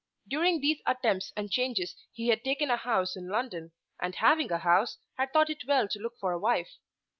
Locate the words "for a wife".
6.19-6.77